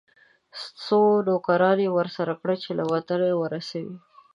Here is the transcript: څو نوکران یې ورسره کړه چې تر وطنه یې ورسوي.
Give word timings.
څو 0.83 0.99
نوکران 1.27 1.77
یې 1.85 1.89
ورسره 1.97 2.33
کړه 2.41 2.55
چې 2.61 2.69
تر 2.77 2.81
وطنه 2.93 3.25
یې 3.31 3.35
ورسوي. 3.41 3.97